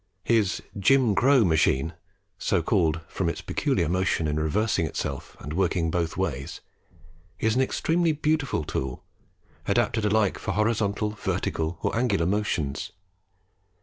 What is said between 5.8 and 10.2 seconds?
both ways, is an extremely beautiful tool, adapted